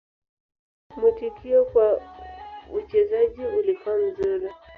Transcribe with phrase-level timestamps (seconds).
[0.97, 2.01] Mwitikio kwa
[2.73, 4.49] uchezaji ulikuwa mzuri.